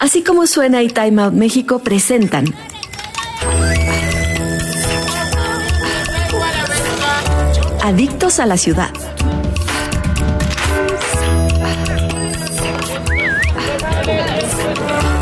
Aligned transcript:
Así 0.00 0.22
como 0.22 0.46
suena 0.46 0.82
y 0.82 0.88
Time 0.88 1.22
Out 1.22 1.34
México 1.34 1.80
presentan 1.80 2.54
Adictos 7.82 8.40
a 8.40 8.46
la 8.46 8.56
ciudad. 8.56 8.90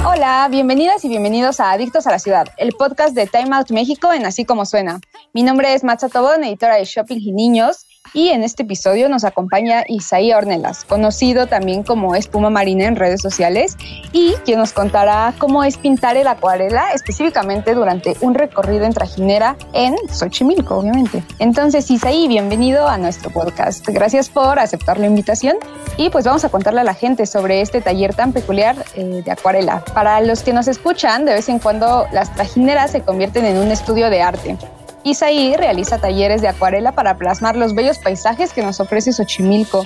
Hola, 0.06 0.48
bienvenidas 0.50 1.04
y 1.04 1.08
bienvenidos 1.08 1.60
a 1.60 1.72
Adictos 1.72 2.06
a 2.06 2.10
la 2.10 2.18
Ciudad, 2.18 2.48
el 2.56 2.72
podcast 2.72 3.14
de 3.14 3.26
Time 3.26 3.54
Out 3.54 3.70
México 3.70 4.12
en 4.12 4.24
Así 4.24 4.46
Como 4.46 4.64
Suena. 4.64 5.00
Mi 5.34 5.42
nombre 5.42 5.74
es 5.74 5.84
Matza 5.84 6.08
Tobón, 6.08 6.42
editora 6.42 6.76
de 6.76 6.86
Shopping 6.86 7.18
y 7.20 7.32
Niños, 7.32 7.84
y 8.14 8.28
en 8.28 8.44
este 8.44 8.62
episodio 8.62 9.08
nos 9.08 9.24
acompaña 9.24 9.82
Isaí 9.88 10.32
Ornelas, 10.32 10.84
conocido 10.84 11.46
también 11.46 11.82
como 11.82 12.14
Espuma 12.14 12.48
Marina 12.48 12.86
en 12.86 12.96
redes 12.96 13.20
sociales, 13.20 13.76
y 14.12 14.34
quien 14.44 14.60
nos 14.60 14.72
contará 14.72 15.34
cómo 15.38 15.64
es 15.64 15.76
pintar 15.76 16.16
el 16.16 16.28
acuarela 16.28 16.92
específicamente 16.92 17.74
durante 17.74 18.16
un 18.20 18.34
recorrido 18.34 18.84
en 18.84 18.92
trajinera 18.92 19.56
en 19.72 19.96
Xochimilco, 20.08 20.76
obviamente. 20.76 21.24
Entonces, 21.40 21.90
Isaí, 21.90 22.28
bienvenido 22.28 22.86
a 22.86 22.96
nuestro 22.96 23.30
podcast. 23.30 23.86
Gracias 23.88 24.28
por 24.28 24.58
aceptar 24.60 24.98
la 24.98 25.06
invitación 25.06 25.56
y 25.96 26.10
pues 26.10 26.24
vamos 26.24 26.44
a 26.44 26.48
contarle 26.48 26.80
a 26.80 26.84
la 26.84 26.94
gente 26.94 27.26
sobre 27.26 27.60
este 27.60 27.80
taller 27.80 28.14
tan 28.14 28.32
peculiar 28.32 28.76
eh, 28.94 29.22
de 29.24 29.30
acuarela. 29.30 29.84
Para 29.92 30.20
los 30.20 30.42
que 30.42 30.52
nos 30.52 30.68
escuchan, 30.68 31.24
de 31.24 31.34
vez 31.34 31.48
en 31.48 31.58
cuando 31.58 32.06
las 32.12 32.32
trajineras 32.32 32.92
se 32.92 33.00
convierten 33.00 33.44
en 33.44 33.58
un 33.58 33.72
estudio 33.72 34.08
de 34.08 34.22
arte. 34.22 34.56
Isaí 35.04 35.54
realiza 35.54 35.98
talleres 35.98 36.40
de 36.40 36.48
acuarela 36.48 36.92
para 36.92 37.18
plasmar 37.18 37.56
los 37.56 37.74
bellos 37.74 37.98
paisajes 37.98 38.54
que 38.54 38.62
nos 38.62 38.80
ofrece 38.80 39.12
Xochimilco. 39.12 39.84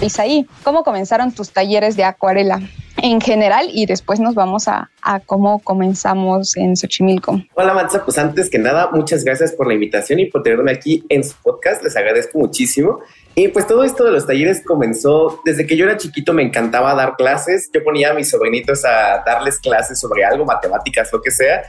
Isaí, 0.00 0.48
¿cómo 0.64 0.82
comenzaron 0.82 1.32
tus 1.32 1.52
talleres 1.52 1.96
de 1.96 2.04
acuarela? 2.04 2.60
En 3.02 3.20
general 3.20 3.68
y 3.72 3.86
después 3.86 4.20
nos 4.20 4.34
vamos 4.34 4.68
a, 4.68 4.90
a, 5.02 5.20
cómo 5.20 5.60
comenzamos 5.60 6.56
en 6.56 6.76
Xochimilco. 6.76 7.42
Hola 7.54 7.74
Matza, 7.74 8.04
pues 8.04 8.18
antes 8.18 8.50
que 8.50 8.58
nada, 8.58 8.90
muchas 8.92 9.24
gracias 9.24 9.52
por 9.52 9.66
la 9.66 9.74
invitación 9.74 10.20
y 10.20 10.26
por 10.26 10.42
tenerme 10.42 10.72
aquí 10.72 11.04
en 11.08 11.24
su 11.24 11.34
podcast, 11.42 11.82
les 11.82 11.96
agradezco 11.96 12.38
muchísimo. 12.38 13.00
Y 13.34 13.48
pues 13.48 13.66
todo 13.66 13.84
esto 13.84 14.04
de 14.04 14.10
los 14.10 14.26
talleres 14.26 14.62
comenzó 14.64 15.40
desde 15.44 15.66
que 15.66 15.76
yo 15.76 15.84
era 15.84 15.96
chiquito, 15.96 16.32
me 16.32 16.42
encantaba 16.42 16.94
dar 16.94 17.16
clases, 17.16 17.70
yo 17.72 17.82
ponía 17.82 18.10
a 18.10 18.14
mis 18.14 18.28
sobrinitos 18.28 18.84
a 18.84 19.22
darles 19.24 19.58
clases 19.58 19.98
sobre 19.98 20.24
algo, 20.24 20.44
matemáticas, 20.44 21.12
lo 21.12 21.22
que 21.22 21.30
sea, 21.30 21.62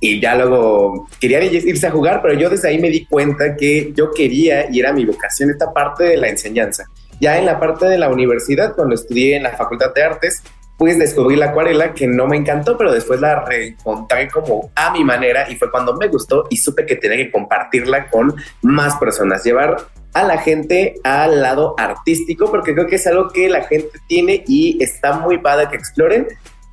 y 0.00 0.20
ya 0.20 0.34
luego 0.34 1.06
quería 1.20 1.40
irse 1.44 1.86
a 1.86 1.90
jugar, 1.90 2.20
pero 2.22 2.34
yo 2.34 2.50
desde 2.50 2.68
ahí 2.68 2.80
me 2.80 2.90
di 2.90 3.04
cuenta 3.04 3.56
que 3.56 3.92
yo 3.94 4.10
quería 4.10 4.68
y 4.68 4.80
era 4.80 4.92
mi 4.92 5.04
vocación 5.04 5.50
esta 5.50 5.72
parte 5.72 6.02
de 6.04 6.16
la 6.16 6.28
enseñanza. 6.28 6.86
Ya 7.20 7.38
en 7.38 7.46
la 7.46 7.60
parte 7.60 7.86
de 7.86 7.98
la 7.98 8.08
universidad, 8.08 8.74
cuando 8.74 8.96
estudié 8.96 9.36
en 9.36 9.44
la 9.44 9.50
Facultad 9.50 9.94
de 9.94 10.02
Artes, 10.02 10.42
pues 10.82 10.98
descubrí 10.98 11.36
la 11.36 11.50
acuarela 11.50 11.94
que 11.94 12.08
no 12.08 12.26
me 12.26 12.36
encantó, 12.36 12.76
pero 12.76 12.92
después 12.92 13.20
la 13.20 13.44
reencontré 13.44 14.28
como 14.28 14.72
a 14.74 14.90
mi 14.90 15.04
manera 15.04 15.48
y 15.48 15.54
fue 15.54 15.70
cuando 15.70 15.94
me 15.94 16.08
gustó 16.08 16.48
y 16.50 16.56
supe 16.56 16.84
que 16.84 16.96
tenía 16.96 17.18
que 17.18 17.30
compartirla 17.30 18.10
con 18.10 18.34
más 18.62 18.96
personas, 18.96 19.44
llevar 19.44 19.76
a 20.12 20.24
la 20.24 20.38
gente 20.38 20.96
al 21.04 21.40
lado 21.40 21.76
artístico, 21.78 22.50
porque 22.50 22.74
creo 22.74 22.88
que 22.88 22.96
es 22.96 23.06
algo 23.06 23.28
que 23.28 23.48
la 23.48 23.62
gente 23.62 23.96
tiene 24.08 24.42
y 24.48 24.82
está 24.82 25.12
muy 25.12 25.38
padre 25.38 25.68
que 25.70 25.76
exploren. 25.76 26.26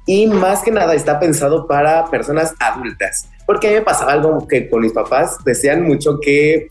Y 0.07 0.25
más 0.25 0.63
que 0.63 0.71
nada 0.71 0.95
está 0.95 1.19
pensado 1.19 1.67
para 1.67 2.07
personas 2.07 2.55
adultas, 2.59 3.29
porque 3.45 3.67
a 3.67 3.69
mí 3.69 3.75
me 3.75 3.83
pasaba 3.83 4.13
algo 4.13 4.47
que 4.47 4.67
con 4.71 4.81
mis 4.81 4.91
papás 4.91 5.37
decían 5.45 5.83
mucho 5.83 6.19
que 6.19 6.67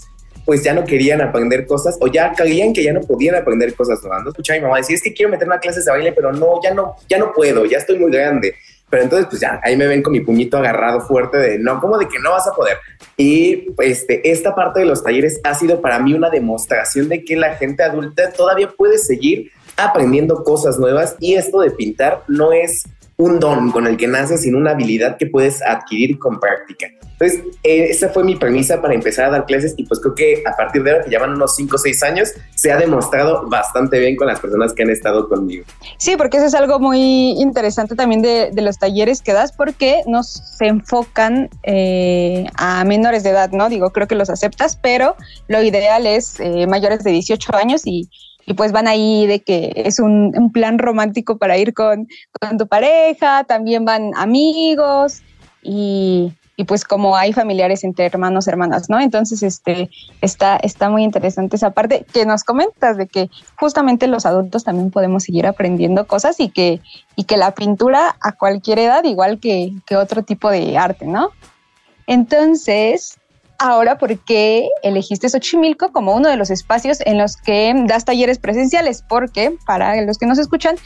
pues 0.48 0.62
ya 0.62 0.72
no 0.72 0.86
querían 0.86 1.20
aprender 1.20 1.66
cosas 1.66 1.98
o 2.00 2.06
ya 2.06 2.32
creían 2.32 2.72
que 2.72 2.82
ya 2.82 2.94
no 2.94 3.03
podían 3.03 3.34
aprender 3.34 3.75
cosas 3.75 4.03
nuevas. 4.03 4.22
No 4.25 4.31
escuchaba 4.31 4.56
a 4.56 4.60
mi 4.60 4.62
mamá 4.62 4.78
decir, 4.78 4.98
que 4.98 5.12
quiero 5.12 5.31
meterme 5.31 5.54
a 5.54 5.59
clases 5.59 5.84
de 5.84 5.91
baile, 5.91 6.10
pero 6.12 6.32
no, 6.32 6.59
ya 6.64 6.72
no, 6.72 6.97
ya 7.06 7.19
no 7.19 7.34
puedo, 7.34 7.66
ya 7.66 7.76
estoy 7.76 7.98
muy 7.98 8.10
grande. 8.10 8.54
Pero 8.88 9.03
entonces, 9.03 9.28
pues 9.28 9.42
ya, 9.42 9.60
ahí 9.62 9.76
me 9.76 9.86
ven 9.86 10.03
con 10.03 10.10
mi 10.14 10.20
puñito 10.20 10.56
agarrado 10.56 11.03
fuerte 11.03 11.36
de 11.36 11.59
no, 11.59 11.78
como 11.82 11.98
de 11.98 12.09
que 12.09 12.19
no 12.19 12.31
vas 12.31 12.48
a 12.48 12.54
poder. 12.54 12.78
Y 13.19 13.66
este, 13.76 14.31
esta 14.31 14.54
parte 14.54 14.81
de 14.81 14.86
los 14.86 15.04
talleres 15.04 15.38
ha 15.44 15.53
sido 15.53 15.82
para 15.82 15.98
mí 15.98 16.14
una 16.14 16.31
demostración 16.31 17.10
de 17.10 17.22
que 17.26 17.36
la 17.36 17.56
gente 17.56 17.82
adulta 17.82 18.32
todavía 18.32 18.70
puede 18.70 18.97
seguir 18.97 19.53
aprendiendo 19.76 20.44
cosas 20.44 20.78
nuevas 20.78 21.15
y 21.20 21.34
esto 21.34 21.60
de 21.60 21.72
pintar 21.72 22.22
no 22.26 22.53
es 22.53 22.84
un 23.20 23.40
don 23.40 23.72
con 23.72 23.88
el 23.88 23.96
que 23.96 24.06
naces, 24.06 24.42
sino 24.42 24.58
una 24.58 24.70
habilidad 24.70 25.16
que 25.16 25.26
puedes 25.26 25.60
adquirir 25.62 26.20
con 26.20 26.38
práctica. 26.38 26.86
Entonces, 27.18 27.40
eh, 27.64 27.88
esa 27.90 28.10
fue 28.10 28.22
mi 28.22 28.36
premisa 28.36 28.80
para 28.80 28.94
empezar 28.94 29.24
a 29.24 29.30
dar 29.30 29.46
clases 29.46 29.74
y 29.76 29.84
pues 29.84 29.98
creo 29.98 30.14
que 30.14 30.44
a 30.46 30.56
partir 30.56 30.84
de 30.84 30.92
ahora, 30.92 31.02
que 31.02 31.10
llevan 31.10 31.30
unos 31.30 31.56
5 31.56 31.74
o 31.74 31.78
6 31.78 32.02
años, 32.04 32.28
se 32.54 32.70
ha 32.70 32.76
demostrado 32.76 33.48
bastante 33.48 33.98
bien 33.98 34.14
con 34.14 34.28
las 34.28 34.38
personas 34.38 34.72
que 34.72 34.84
han 34.84 34.90
estado 34.90 35.28
conmigo. 35.28 35.64
Sí, 35.96 36.14
porque 36.16 36.36
eso 36.36 36.46
es 36.46 36.54
algo 36.54 36.78
muy 36.78 37.32
interesante 37.40 37.96
también 37.96 38.22
de, 38.22 38.52
los 38.54 38.78
talleres 38.78 39.20
que 39.20 39.32
das, 39.32 39.50
porque 39.50 40.02
nos 40.06 40.28
se 40.28 40.66
enfocan 40.66 41.50
eh, 41.64 42.46
a 42.54 42.84
menores 42.84 43.24
de 43.24 43.30
edad, 43.30 43.50
¿no? 43.50 43.68
Digo, 43.68 43.90
creo 43.90 44.06
que 44.06 44.14
los 44.14 44.30
aceptas, 44.30 44.78
pero 44.80 45.16
lo 45.48 45.60
ideal 45.60 46.06
es 46.06 46.38
eh, 46.38 46.68
mayores 46.68 47.02
de 47.02 47.10
18 47.10 47.56
años 47.56 47.82
y 47.84 48.08
y 48.48 48.54
pues 48.54 48.72
van 48.72 48.88
ahí 48.88 49.26
de 49.26 49.42
que 49.42 49.75
es 49.76 50.00
un, 50.00 50.32
plan 50.54 50.78
romántico 50.78 51.36
para 51.36 51.59
ir 51.59 51.75
con, 51.75 52.09
tu 52.59 52.66
pareja, 52.66 53.44
también 53.44 53.84
van 53.84 54.12
amigos 54.16 55.20
y, 55.62 56.32
pues 56.66 56.84
como 56.84 57.14
hay 57.14 57.34
familiares 57.34 57.84
entre 57.84 58.06
hermanos, 58.06 58.48
hermanas, 58.48 58.88
¿no? 58.88 58.98
Entonces, 58.98 59.42
este, 59.42 59.91
está, 60.22 60.56
está 60.56 60.88
muy 60.88 61.04
interesante 61.04 61.56
esa 61.56 61.72
parte 61.72 62.06
que 62.10 62.25
nos 62.25 62.42
comentas 62.42 62.97
de 62.97 63.06
que 63.06 63.28
justamente 63.54 64.06
los 64.06 64.25
adultos 64.25 64.65
también 64.65 64.91
podemos 64.91 65.25
seguir 65.25 65.47
aprendiendo 65.47 66.06
cosas 66.06 66.41
y 66.41 66.48
que, 66.48 66.80
y 67.16 67.25
que 67.25 67.36
la 67.36 67.53
pintura 67.54 68.16
a 68.22 68.32
cualquier 68.32 68.78
edad, 68.78 69.04
igual 69.04 69.41
que, 69.41 69.72
que 69.84 69.97
otro 69.97 70.22
tipo 70.22 70.48
de 70.50 70.78
arte, 70.78 71.04
¿no? 71.06 71.32
Entonces, 72.06 73.17
ahora 73.58 73.98
por 73.98 74.16
qué 74.20 74.69
elegiste 74.82 75.28
Xochimilco 75.28 75.92
como 75.92 76.14
uno 76.14 76.28
de 76.28 76.36
los 76.36 76.50
espacios 76.50 76.98
en 77.04 77.19
los 77.19 77.36
que 77.36 77.74
das 77.86 78.04
talleres 78.04 78.38
presenciales, 78.38 79.04
porque 79.08 79.56
para 79.66 80.00
los 80.02 80.19
que 80.19 80.26
nos 80.26 80.38
escuchan, 80.38 80.76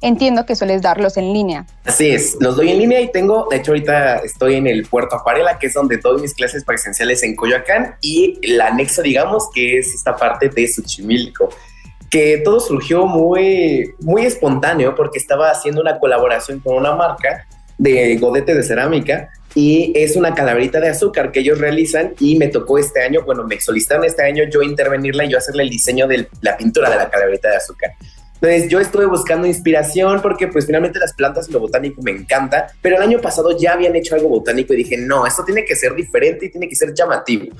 entiendo 0.00 0.44
que 0.46 0.56
sueles 0.56 0.82
darlos 0.82 1.16
en 1.16 1.32
línea. 1.32 1.66
Así 1.84 2.10
es, 2.10 2.36
los 2.40 2.56
doy 2.56 2.70
en 2.70 2.78
línea 2.78 3.00
y 3.00 3.12
tengo, 3.12 3.46
de 3.50 3.58
hecho 3.58 3.72
ahorita 3.72 4.16
estoy 4.16 4.56
en 4.56 4.66
el 4.66 4.84
Puerto 4.84 5.16
Acuarela, 5.16 5.58
que 5.58 5.68
es 5.68 5.74
donde 5.74 5.98
doy 5.98 6.20
mis 6.20 6.34
clases 6.34 6.64
presenciales 6.64 7.22
en 7.22 7.36
Coyoacán 7.36 7.96
y 8.00 8.38
el 8.42 8.60
anexo, 8.60 9.02
digamos, 9.02 9.48
que 9.54 9.78
es 9.78 9.94
esta 9.94 10.16
parte 10.16 10.48
de 10.48 10.66
Xochimilco 10.66 11.50
que 12.10 12.42
todo 12.44 12.60
surgió 12.60 13.06
muy, 13.06 13.94
muy 14.00 14.26
espontáneo 14.26 14.94
porque 14.94 15.18
estaba 15.18 15.50
haciendo 15.50 15.80
una 15.80 15.98
colaboración 15.98 16.60
con 16.60 16.76
una 16.76 16.94
marca 16.94 17.46
de 17.78 18.18
godete 18.18 18.54
de 18.54 18.62
cerámica 18.62 19.30
y 19.54 19.92
es 19.94 20.16
una 20.16 20.34
calaverita 20.34 20.80
de 20.80 20.88
azúcar 20.88 21.30
que 21.30 21.40
ellos 21.40 21.58
realizan 21.58 22.14
y 22.18 22.36
me 22.36 22.48
tocó 22.48 22.78
este 22.78 23.02
año, 23.02 23.22
bueno, 23.24 23.44
me 23.44 23.60
solicitaron 23.60 24.04
este 24.04 24.22
año 24.22 24.44
yo 24.50 24.62
intervenirla 24.62 25.24
y 25.24 25.30
yo 25.30 25.38
hacerle 25.38 25.64
el 25.64 25.70
diseño 25.70 26.06
de 26.06 26.28
la 26.40 26.56
pintura 26.56 26.90
de 26.90 26.96
la 26.96 27.10
calaverita 27.10 27.50
de 27.50 27.56
azúcar. 27.56 27.92
Entonces 28.42 28.68
yo 28.68 28.80
estuve 28.80 29.06
buscando 29.06 29.46
inspiración 29.46 30.20
porque 30.20 30.48
pues 30.48 30.66
finalmente 30.66 30.98
las 30.98 31.12
plantas 31.12 31.48
y 31.48 31.52
lo 31.52 31.60
botánico 31.60 32.02
me 32.02 32.10
encanta, 32.10 32.72
pero 32.82 32.96
el 32.96 33.02
año 33.02 33.20
pasado 33.20 33.56
ya 33.56 33.74
habían 33.74 33.94
hecho 33.94 34.16
algo 34.16 34.28
botánico 34.28 34.74
y 34.74 34.78
dije, 34.78 34.96
no, 34.96 35.24
esto 35.26 35.44
tiene 35.44 35.64
que 35.64 35.76
ser 35.76 35.94
diferente 35.94 36.46
y 36.46 36.50
tiene 36.50 36.68
que 36.68 36.74
ser 36.74 36.92
llamativo. 36.92 37.54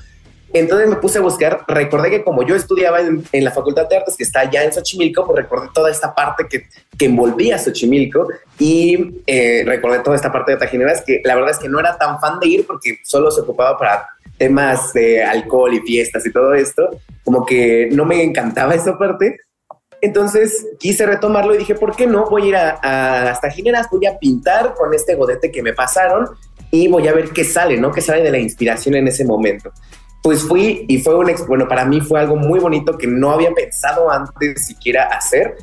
Entonces 0.53 0.87
me 0.87 0.97
puse 0.97 1.17
a 1.17 1.21
buscar, 1.21 1.65
recordé 1.67 2.11
que 2.11 2.23
como 2.23 2.43
yo 2.43 2.55
estudiaba 2.55 2.99
en, 3.01 3.43
la 3.43 3.49
Facultad 3.49 3.89
de 3.89 3.97
Artes 3.97 4.15
que 4.15 4.23
está 4.23 4.41
allá 4.41 4.63
en 4.63 4.71
Xochimilco, 4.71 5.25
pues 5.25 5.43
recordé 5.43 5.69
toda 5.73 5.89
esta 5.89 6.13
parte 6.13 6.45
que, 6.47 6.67
que 6.95 7.05
envolvía 7.05 7.57
Xochimilco 7.57 8.27
y 8.59 9.23
eh, 9.25 9.63
recordé 9.65 9.99
toda 9.99 10.15
esta 10.15 10.31
parte 10.31 10.51
de 10.51 10.59
Tajineras 10.59 11.01
que 11.01 11.21
la 11.25 11.33
verdad 11.33 11.49
es 11.49 11.57
que 11.57 11.67
no 11.67 11.79
era 11.79 11.97
tan 11.97 12.19
fan 12.19 12.39
de 12.39 12.47
ir 12.47 12.67
porque 12.67 12.99
solo 13.03 13.31
se 13.31 13.41
ocupaba 13.41 13.79
para 13.79 14.07
temas 14.37 14.93
de 14.93 15.23
alcohol 15.23 15.73
y 15.73 15.79
fiestas 15.79 16.23
y 16.27 16.31
todo 16.31 16.53
esto, 16.53 16.87
como 17.23 17.47
que 17.47 17.89
no 17.91 18.05
me 18.05 18.21
encantaba 18.21 18.75
esa 18.75 18.95
parte. 18.95 19.37
Entonces 20.01 20.67
quise 20.79 21.07
retomarlo 21.07 21.55
y 21.55 21.59
dije, 21.59 21.73
¿por 21.73 21.95
qué 21.95 22.05
no? 22.05 22.29
Voy 22.29 22.43
a 22.43 22.47
ir 22.47 22.55
a, 22.57 23.29
a 23.31 23.39
Tajineras, 23.39 23.87
voy 23.89 24.05
a 24.05 24.19
pintar 24.19 24.75
con 24.75 24.93
este 24.93 25.15
godete 25.15 25.51
que 25.51 25.63
me 25.63 25.73
pasaron 25.73 26.27
y 26.69 26.87
voy 26.89 27.07
a 27.07 27.13
ver 27.13 27.29
qué 27.29 27.43
sale, 27.43 27.77
¿no? 27.77 27.91
Qué 27.91 28.01
sale 28.01 28.21
de 28.21 28.29
la 28.29 28.37
inspiración 28.37 28.93
en 28.95 29.07
ese 29.07 29.25
momento 29.25 29.71
pues 30.23 30.41
fui 30.41 30.85
y 30.87 30.99
fue 30.99 31.15
un, 31.15 31.29
bueno, 31.47 31.67
para 31.67 31.85
mí 31.85 31.99
fue 31.99 32.21
algo 32.21 32.37
muy 32.37 32.59
bonito 32.59 32.97
que 32.97 33.07
no 33.07 33.31
había 33.31 33.51
pensado 33.51 34.09
antes 34.09 34.65
siquiera 34.65 35.03
hacer. 35.03 35.55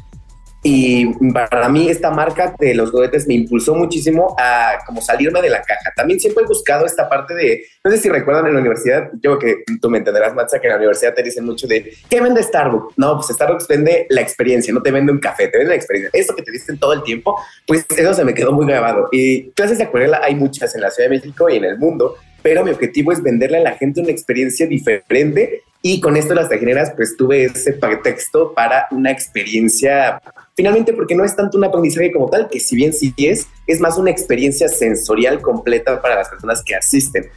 Y 0.63 1.07
para 1.33 1.71
mí 1.71 1.89
esta 1.89 2.11
marca 2.11 2.55
de 2.59 2.75
los 2.75 2.93
godetes 2.93 3.27
me 3.27 3.33
impulsó 3.33 3.75
muchísimo 3.75 4.37
a 4.39 4.81
como 4.85 5.01
salirme 5.01 5.41
de 5.41 5.49
la 5.49 5.63
caja. 5.63 5.91
También 5.97 6.21
siempre 6.21 6.45
he 6.45 6.47
buscado 6.47 6.85
esta 6.85 7.09
parte 7.09 7.33
de, 7.35 7.65
no 7.83 7.91
sé 7.91 7.97
si 7.97 8.11
recuerdan 8.11 8.47
en 8.47 8.53
la 8.53 8.61
universidad, 8.61 9.09
yo 9.23 9.39
que 9.39 9.65
tú 9.81 9.89
me 9.89 9.97
entenderás, 9.97 10.35
Matza, 10.35 10.61
que 10.61 10.67
en 10.67 10.73
la 10.73 10.77
universidad 10.77 11.15
te 11.15 11.23
dicen 11.23 11.47
mucho 11.47 11.67
de, 11.67 11.95
¿qué 12.11 12.21
vende 12.21 12.43
Starbucks? 12.43 12.99
No, 12.99 13.15
pues 13.17 13.29
Starbucks 13.29 13.67
vende 13.69 14.07
la 14.11 14.21
experiencia, 14.21 14.75
no 14.75 14.83
te 14.83 14.91
vende 14.91 15.11
un 15.11 15.19
café, 15.19 15.49
te 15.49 15.57
vende 15.57 15.71
la 15.71 15.77
experiencia. 15.77 16.11
Esto 16.13 16.37
que 16.37 16.43
te 16.43 16.53
dicen 16.53 16.79
todo 16.79 16.93
el 16.93 17.03
tiempo, 17.03 17.41
pues 17.67 17.87
eso 17.97 18.13
se 18.13 18.25
me 18.27 18.35
quedó 18.35 18.53
muy 18.53 18.67
grabado. 18.67 19.09
Y 19.13 19.53
clases 19.53 19.79
de 19.79 19.85
acuarela 19.85 20.21
hay 20.23 20.35
muchas 20.35 20.75
en 20.75 20.83
la 20.83 20.91
Ciudad 20.91 21.09
de 21.09 21.17
México 21.17 21.49
y 21.49 21.57
en 21.57 21.65
el 21.65 21.79
mundo, 21.79 22.17
pero 22.43 22.65
mi 22.65 22.71
objetivo 22.71 23.13
es 23.13 23.23
venderle 23.23 23.59
a 23.59 23.63
la 23.63 23.73
gente 23.73 24.01
una 24.01 24.11
experiencia 24.11 24.67
diferente 24.67 25.63
y 25.83 26.01
con 26.01 26.17
esto 26.17 26.35
las 26.35 26.49
tajineras 26.49 26.93
pues 26.95 27.17
tuve 27.17 27.45
ese 27.45 27.73
pretexto 27.73 28.53
para 28.53 28.87
una 28.91 29.11
experiencia, 29.11 30.21
finalmente 30.55 30.93
porque 30.93 31.15
no 31.15 31.25
es 31.25 31.35
tanto 31.35 31.57
un 31.57 31.65
aprendizaje 31.65 32.13
como 32.13 32.29
tal, 32.29 32.49
que 32.49 32.61
si 32.61 32.77
bien 32.77 32.93
sí 32.93 33.15
es, 33.17 33.47
es 33.67 33.81
más 33.81 33.97
una 33.97 34.11
experiencia 34.11 34.69
sensorial 34.69 35.41
completa 35.41 36.01
para 36.03 36.17
las 36.17 36.29
personas 36.29 36.63
que 36.63 36.75
asisten. 36.75 37.31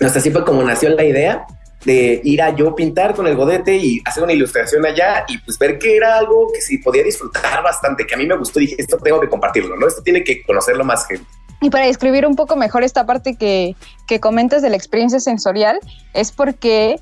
Hasta 0.00 0.18
así 0.18 0.30
fue 0.30 0.44
como 0.44 0.62
nació 0.62 0.90
la 0.90 1.04
idea 1.04 1.46
de 1.86 2.20
ir 2.24 2.42
a 2.42 2.54
yo 2.54 2.74
pintar 2.74 3.14
con 3.14 3.26
el 3.26 3.36
godete 3.36 3.76
y 3.76 4.02
hacer 4.04 4.22
una 4.24 4.32
ilustración 4.32 4.84
allá 4.84 5.24
y 5.28 5.38
pues 5.38 5.58
ver 5.58 5.78
que 5.78 5.96
era 5.96 6.18
algo 6.18 6.52
que 6.52 6.60
sí 6.60 6.78
podía 6.78 7.04
disfrutar 7.04 7.62
bastante, 7.62 8.06
que 8.06 8.14
a 8.14 8.18
mí 8.18 8.26
me 8.26 8.36
gustó, 8.36 8.58
dije, 8.58 8.74
esto 8.76 8.98
tengo 8.98 9.20
que 9.20 9.28
compartirlo, 9.28 9.76
¿no? 9.76 9.86
Esto 9.86 10.02
tiene 10.02 10.22
que 10.22 10.42
conocerlo 10.42 10.84
más 10.84 11.06
gente. 11.06 11.24
Y 11.60 11.70
para 11.70 11.86
describir 11.86 12.26
un 12.26 12.36
poco 12.36 12.56
mejor 12.56 12.84
esta 12.84 13.06
parte 13.06 13.36
que, 13.36 13.76
que 14.06 14.20
comentas 14.20 14.62
de 14.62 14.70
la 14.70 14.76
experiencia 14.76 15.20
sensorial, 15.20 15.78
es 16.12 16.32
porque 16.32 17.00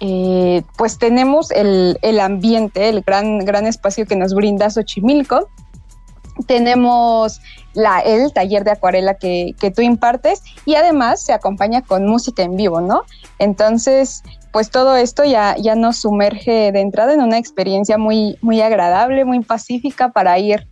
eh, 0.00 0.62
pues 0.78 0.98
tenemos 0.98 1.50
el, 1.50 1.98
el, 2.00 2.20
ambiente, 2.20 2.88
el 2.88 3.02
gran, 3.02 3.40
gran 3.40 3.66
espacio 3.66 4.06
que 4.06 4.16
nos 4.16 4.34
brinda 4.34 4.70
Xochimilco. 4.70 5.48
Tenemos 6.46 7.40
la, 7.74 8.00
el 8.00 8.32
taller 8.32 8.64
de 8.64 8.70
acuarela 8.70 9.14
que, 9.14 9.54
que 9.60 9.70
tú 9.70 9.82
impartes 9.82 10.42
y 10.64 10.74
además 10.74 11.22
se 11.22 11.34
acompaña 11.34 11.82
con 11.82 12.06
música 12.06 12.42
en 12.42 12.56
vivo, 12.56 12.80
¿no? 12.80 13.02
Entonces, 13.38 14.22
pues 14.50 14.70
todo 14.70 14.96
esto 14.96 15.24
ya, 15.24 15.54
ya 15.58 15.74
nos 15.74 15.98
sumerge 15.98 16.72
de 16.72 16.80
entrada 16.80 17.12
en 17.12 17.20
una 17.20 17.36
experiencia 17.36 17.98
muy, 17.98 18.38
muy 18.40 18.62
agradable, 18.62 19.26
muy 19.26 19.40
pacífica 19.40 20.12
para 20.12 20.38
ir 20.38 20.66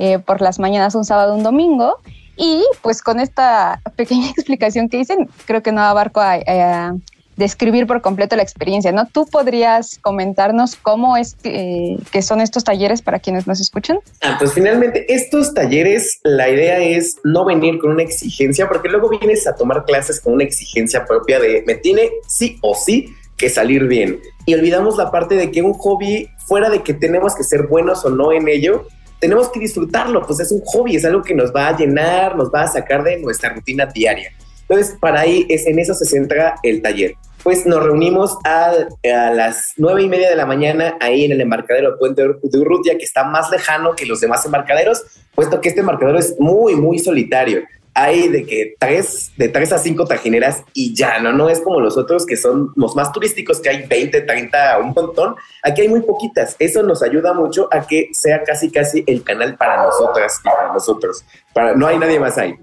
eh, 0.00 0.18
por 0.18 0.40
las 0.40 0.58
mañanas 0.58 0.96
un 0.96 1.04
sábado, 1.04 1.36
un 1.36 1.44
domingo 1.44 1.98
y 2.42 2.64
pues 2.82 3.02
con 3.02 3.20
esta 3.20 3.80
pequeña 3.96 4.28
explicación 4.36 4.88
que 4.88 4.98
dicen, 4.98 5.28
creo 5.46 5.62
que 5.62 5.72
no 5.72 5.80
abarco 5.80 6.20
a, 6.20 6.92
describir 7.34 7.86
por 7.86 8.02
completo 8.02 8.36
la 8.36 8.42
experiencia, 8.42 8.92
¿no? 8.92 9.06
¿Tú 9.06 9.26
podrías 9.26 9.98
comentarnos 10.02 10.76
cómo 10.76 11.16
es 11.16 11.34
que, 11.34 11.96
son 12.20 12.42
estos 12.42 12.62
talleres 12.62 13.00
para 13.00 13.20
quienes 13.20 13.46
nos 13.46 13.58
escuchan? 13.58 13.98
Ah, 14.20 14.36
pues 14.38 14.52
finalmente 14.52 15.12
estos 15.12 15.54
talleres, 15.54 16.20
la 16.24 16.50
idea 16.50 16.78
es 16.78 17.16
no 17.24 17.46
venir 17.46 17.78
con 17.78 17.92
una 17.92 18.02
exigencia, 18.02 18.68
porque 18.68 18.90
luego 18.90 19.08
vienes 19.08 19.46
a 19.46 19.54
tomar 19.54 19.86
clases 19.86 20.20
con 20.20 20.34
una 20.34 20.44
exigencia 20.44 21.06
propia 21.06 21.40
de 21.40 21.64
me 21.66 21.74
tiene 21.76 22.10
sí 22.28 22.58
o 22.60 22.74
sí 22.74 23.06
que 23.38 23.48
salir 23.48 23.86
bien. 23.86 24.20
Y 24.44 24.52
olvidamos 24.52 24.98
la 24.98 25.10
parte 25.10 25.34
de 25.34 25.50
que 25.50 25.62
un 25.62 25.72
hobby, 25.72 26.28
fuera 26.46 26.68
de 26.68 26.82
que 26.82 26.92
tenemos 26.92 27.34
que 27.34 27.44
ser 27.44 27.66
buenos 27.66 28.04
o 28.04 28.10
no 28.10 28.30
en 28.32 28.46
ello, 28.46 28.86
tenemos 29.22 29.50
que 29.50 29.60
disfrutarlo, 29.60 30.26
pues 30.26 30.40
es 30.40 30.50
un 30.50 30.60
hobby, 30.62 30.96
es 30.96 31.04
algo 31.04 31.22
que 31.22 31.32
nos 31.32 31.54
va 31.54 31.68
a 31.68 31.76
llenar, 31.76 32.34
nos 32.34 32.52
va 32.52 32.62
a 32.62 32.66
sacar 32.66 33.04
de 33.04 33.20
nuestra 33.20 33.50
rutina 33.50 33.86
diaria. 33.86 34.32
Entonces, 34.62 34.96
para 35.00 35.20
ahí 35.20 35.46
es 35.48 35.64
en 35.68 35.78
eso 35.78 35.94
se 35.94 36.06
centra 36.06 36.56
el 36.64 36.82
taller. 36.82 37.14
Pues 37.44 37.64
nos 37.64 37.84
reunimos 37.84 38.36
a, 38.42 38.72
a 38.72 39.32
las 39.32 39.74
nueve 39.76 40.02
y 40.02 40.08
media 40.08 40.28
de 40.28 40.34
la 40.34 40.44
mañana 40.44 40.96
ahí 41.00 41.24
en 41.24 41.30
el 41.30 41.40
embarcadero 41.40 41.92
de 41.92 41.98
Puente 41.98 42.22
de 42.22 42.58
Urrutia, 42.58 42.98
que 42.98 43.04
está 43.04 43.22
más 43.22 43.48
lejano 43.52 43.94
que 43.94 44.06
los 44.06 44.20
demás 44.20 44.44
embarcaderos, 44.44 45.04
puesto 45.36 45.60
que 45.60 45.68
este 45.68 45.82
embarcadero 45.82 46.18
es 46.18 46.34
muy, 46.40 46.74
muy 46.74 46.98
solitario 46.98 47.62
hay 47.94 48.28
de 48.28 48.44
que 48.46 48.74
tres, 48.78 49.32
de 49.36 49.48
tres 49.48 49.72
a 49.72 49.78
cinco 49.78 50.06
tajineras 50.06 50.62
y 50.72 50.94
ya, 50.94 51.20
¿no? 51.20 51.32
No 51.32 51.50
es 51.50 51.60
como 51.60 51.80
los 51.80 51.96
otros 51.96 52.24
que 52.24 52.36
son 52.36 52.72
los 52.76 52.96
más 52.96 53.12
turísticos, 53.12 53.60
que 53.60 53.68
hay 53.68 53.86
20, 53.86 54.22
30, 54.22 54.78
un 54.78 54.92
montón. 54.94 55.36
Aquí 55.62 55.82
hay 55.82 55.88
muy 55.88 56.00
poquitas. 56.00 56.56
Eso 56.58 56.82
nos 56.82 57.02
ayuda 57.02 57.32
mucho 57.34 57.68
a 57.70 57.86
que 57.86 58.08
sea 58.12 58.42
casi, 58.44 58.70
casi 58.70 59.04
el 59.06 59.22
canal 59.22 59.56
para 59.56 59.84
nosotras 59.84 60.40
y 60.40 60.48
para 60.48 60.72
nosotros. 60.72 61.24
Para, 61.52 61.74
no 61.74 61.86
hay 61.86 61.98
nadie 61.98 62.18
más 62.18 62.38
ahí. 62.38 62.54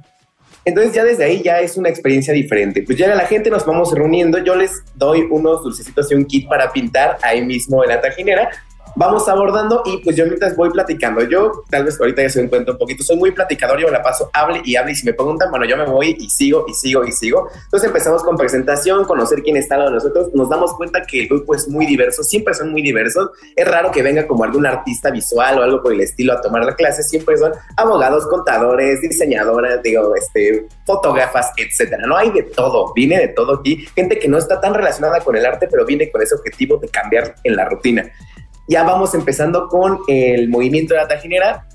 Entonces 0.66 0.94
ya 0.94 1.04
desde 1.04 1.24
ahí 1.24 1.42
ya 1.42 1.60
es 1.60 1.78
una 1.78 1.90
experiencia 1.90 2.34
diferente. 2.34 2.84
Pues 2.84 2.98
ya 2.98 3.14
la 3.14 3.26
gente 3.26 3.50
nos 3.50 3.66
vamos 3.66 3.94
reuniendo, 3.94 4.40
yo 4.40 4.56
les 4.56 4.84
doy 4.96 5.28
unos 5.30 5.64
dulcecitos 5.64 6.12
y 6.12 6.16
un 6.16 6.26
kit 6.26 6.48
para 6.48 6.72
pintar 6.72 7.18
ahí 7.22 7.44
mismo 7.44 7.84
en 7.84 7.90
la 7.90 8.02
tajinera 8.02 8.50
vamos 8.96 9.28
abordando 9.28 9.84
y 9.86 9.98
pues 9.98 10.16
yo 10.16 10.26
mientras 10.26 10.56
voy 10.56 10.70
platicando, 10.70 11.22
yo 11.24 11.64
tal 11.70 11.86
vez 11.86 12.00
ahorita 12.00 12.22
ya 12.22 12.30
se 12.30 12.42
me 12.42 12.50
cuenta 12.50 12.72
un 12.72 12.78
poquito, 12.78 13.04
soy 13.04 13.18
muy 13.18 13.32
platicador, 13.32 13.80
yo 13.80 13.88
me 13.88 13.94
la 13.94 14.02
paso, 14.02 14.30
hable 14.34 14.62
y 14.64 14.76
hable 14.76 14.92
y 14.92 14.96
si 14.96 15.06
me 15.06 15.14
preguntan, 15.14 15.50
bueno, 15.50 15.66
yo 15.66 15.78
me 15.78 15.86
voy 15.86 16.16
y 16.20 16.30
sigo 16.30 16.66
y 16.68 16.74
sigo 16.74 17.06
y 17.06 17.12
sigo. 17.12 17.50
Entonces 17.66 17.88
empezamos 17.88 18.24
con 18.24 18.38
presentación, 18.38 19.06
conocer 19.06 19.42
quién 19.44 19.58
está 19.58 19.78
de 19.78 19.92
nosotros, 19.92 20.30
nos 20.34 20.50
damos 20.50 20.74
cuenta 20.74 21.02
que 21.04 21.22
el 21.22 21.28
grupo 21.28 21.56
es 21.56 21.68
muy 21.68 21.86
diverso, 21.86 22.24
siempre 22.24 22.54
son 22.54 22.72
muy 22.72 22.82
diversos, 22.82 23.30
es 23.56 23.68
raro 23.68 23.92
que 23.92 24.02
venga 24.02 24.28
como 24.28 24.44
algún 24.44 24.66
artista 24.66 25.12
visual 25.12 25.60
o 25.60 25.64
algo 25.64 25.82
por 25.82 25.94
el 25.94 26.02
estilo 26.02 26.34
a 26.34 26.42
tomar 26.42 26.66
la 26.66 26.76
clase, 26.76 27.04
siempre 27.04 27.38
son 27.38 27.54
abogados, 27.78 28.28
contadores, 28.28 29.02
diseñadoras, 29.02 29.82
digo, 29.84 30.16
este, 30.16 30.68
fotógrafas, 30.86 31.52
etcétera, 31.58 32.06
no 32.08 32.18
hay 32.18 32.32
de 32.32 32.44
todo, 32.44 32.94
viene 32.94 33.20
de 33.20 33.28
todo 33.30 33.56
aquí, 33.56 33.86
gente 33.96 34.20
que 34.20 34.28
no 34.28 34.38
está 34.38 34.60
tan 34.60 34.74
relacionada 34.74 35.20
con 35.22 35.36
el 35.36 35.46
arte, 35.46 35.68
pero 35.70 35.86
viene 35.86 36.12
con 36.12 36.22
ese 36.22 36.36
objetivo 36.36 36.78
de 36.78 36.88
cambiar 36.90 37.36
en 37.44 37.56
la 37.56 37.66
rutina. 37.66 38.12
Ya 38.70 38.84
vamos 38.84 39.16
empezando 39.16 39.68
con 39.68 39.98
el 40.08 40.48
movimiento 40.48 40.94
de 40.94 41.00
la 41.00 41.08
tajinera. 41.08 41.66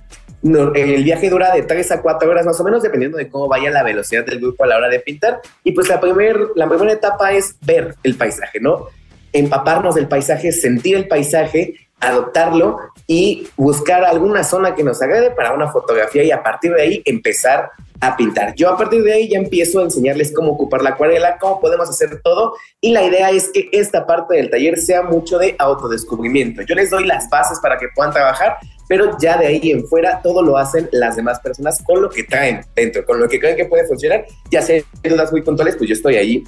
el 0.44 1.02
viaje 1.02 1.29
dura 1.29 1.52
de 1.52 1.62
3 1.62 1.91
a 1.91 2.00
4 2.00 2.31
horas 2.31 2.46
más 2.46 2.61
o 2.61 2.62
menos, 2.62 2.85
dependiendo 2.85 3.19
de 3.19 3.29
cómo 3.29 3.49
vaya 3.49 3.69
la 3.73 3.82
velocidad 3.82 4.25
del 4.25 4.38
grupo 4.38 4.62
a 4.62 4.69
la 4.69 4.76
hora 4.76 4.88
de 4.88 5.00
pintar. 5.00 5.41
Y 5.64 5.73
pues 5.73 5.88
la, 5.88 6.00
primer, 6.00 6.38
la 6.55 6.69
primera 6.69 6.93
etapa 6.93 7.32
es 7.32 7.56
ver 7.62 7.96
el 8.05 8.14
paisaje, 8.14 8.61
¿no? 8.61 8.87
Empaparnos 9.32 9.96
del 9.96 10.06
paisaje, 10.06 10.52
sentir 10.52 10.94
el 10.94 11.08
paisaje, 11.08 11.75
adoptarlo 12.00 12.79
y 13.06 13.49
buscar 13.56 14.05
alguna 14.05 14.44
zona 14.44 14.75
que 14.75 14.82
nos 14.82 15.00
agrade 15.02 15.31
para 15.31 15.52
una 15.52 15.69
fotografía 15.70 16.25
y 16.25 16.31
a 16.31 16.43
partir 16.43 16.73
de 16.73 16.82
ahí 16.82 17.02
empezar 17.05 17.70
a 18.00 18.17
pintar. 18.17 18.55
Yo 18.55 18.70
a 18.70 18.76
partir 18.76 19.02
de 19.02 19.12
ahí 19.12 19.29
ya 19.29 19.38
empiezo 19.38 19.81
a 19.81 19.85
enseñarles 19.85 20.32
cómo 20.35 20.52
ocupar 20.52 20.82
la 20.82 20.91
acuarela, 20.91 21.38
cómo 21.38 21.61
podemos 21.61 21.88
hacer 21.88 22.20
todo 22.23 22.55
y 22.81 22.93
la 22.93 23.02
idea 23.02 23.31
es 23.31 23.50
que 23.50 23.69
esta 23.73 24.06
parte 24.06 24.37
del 24.37 24.50
taller 24.50 24.79
sea 24.79 25.02
mucho 25.02 25.38
de 25.38 25.55
autodescubrimiento. 25.58 26.62
Yo 26.62 26.75
les 26.75 26.91
doy 26.91 27.06
las 27.06 27.29
bases 27.31 27.58
para 27.61 27.79
que 27.79 27.87
puedan 27.94 28.12
trabajar, 28.12 28.58
pero 28.88 29.17
ya 29.19 29.38
de 29.38 29.47
ahí 29.47 29.70
en 29.70 29.87
fuera 29.87 30.20
todo 30.23 30.43
lo 30.43 30.58
hacen 30.58 30.88
las 30.93 31.17
demás 31.17 31.40
personas 31.40 31.82
con 31.82 32.02
lo 32.02 32.11
que 32.11 32.25
traen 32.25 32.61
dentro, 32.75 33.05
con 33.06 33.20
lo 33.20 33.29
que 33.29 33.40
creen 33.40 33.56
que 33.56 33.64
puede 33.64 33.87
funcionar. 33.87 34.26
Ya 34.50 34.61
sé 34.61 34.85
dudas 35.02 35.32
muy 35.32 35.43
puntuales, 35.43 35.76
pues 35.76 35.88
yo 35.88 35.94
estoy 35.94 36.17
ahí 36.17 36.44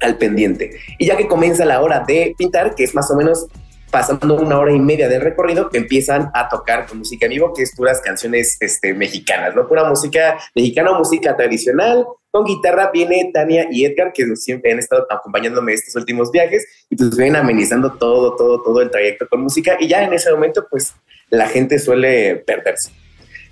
al 0.00 0.16
pendiente. 0.16 0.70
Y 0.98 1.06
ya 1.06 1.16
que 1.16 1.28
comienza 1.28 1.64
la 1.64 1.82
hora 1.82 2.00
de 2.00 2.34
pintar, 2.38 2.74
que 2.74 2.84
es 2.84 2.94
más 2.94 3.10
o 3.10 3.16
menos 3.16 3.46
pasando 3.90 4.34
una 4.34 4.58
hora 4.58 4.72
y 4.72 4.78
media 4.78 5.08
del 5.08 5.20
recorrido, 5.20 5.68
empiezan 5.72 6.30
a 6.34 6.48
tocar 6.48 6.86
con 6.86 6.98
música 6.98 7.26
en 7.26 7.32
vivo, 7.32 7.52
que 7.52 7.62
es 7.62 7.74
puras 7.74 8.00
canciones 8.00 8.56
este, 8.60 8.94
mexicanas, 8.94 9.54
¿no? 9.54 9.66
Pura 9.66 9.84
música 9.84 10.38
mexicana, 10.54 10.92
música 10.92 11.36
tradicional. 11.36 12.06
Con 12.30 12.44
guitarra 12.44 12.90
viene 12.92 13.30
Tania 13.34 13.66
y 13.70 13.84
Edgar, 13.84 14.12
que 14.12 14.24
siempre 14.36 14.72
han 14.72 14.78
estado 14.78 15.06
acompañándome 15.10 15.72
estos 15.72 15.96
últimos 15.96 16.30
viajes, 16.30 16.64
y 16.88 16.96
pues 16.96 17.16
vienen 17.16 17.36
amenizando 17.36 17.92
todo, 17.94 18.36
todo, 18.36 18.62
todo 18.62 18.80
el 18.80 18.90
trayecto 18.90 19.26
con 19.28 19.42
música, 19.42 19.76
y 19.80 19.88
ya 19.88 20.04
en 20.04 20.12
ese 20.12 20.30
momento, 20.30 20.66
pues 20.70 20.94
la 21.28 21.48
gente 21.48 21.78
suele 21.78 22.36
perderse. 22.36 22.92